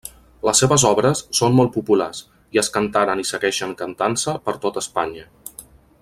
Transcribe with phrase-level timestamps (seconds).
[0.47, 2.23] Les seves obres són molt populars,
[2.57, 5.27] i es cantaren i segueixen cantant-se per tota Espanya.